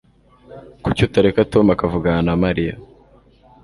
Kuki 0.83 1.01
utareka 1.07 1.41
Tom 1.51 1.65
akavugana 1.75 2.21
na 2.27 2.33
Mariya 2.43 2.75